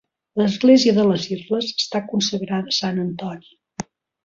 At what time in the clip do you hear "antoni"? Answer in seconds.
3.07-3.57